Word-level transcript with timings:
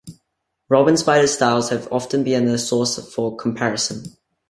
Rob 0.67 0.87
and 0.87 0.97
Spider's 0.97 1.31
styles 1.33 1.69
have 1.69 1.87
often 1.91 2.23
been 2.23 2.47
a 2.47 2.57
source 2.57 3.13
for 3.13 3.37
comparison. 3.37 4.17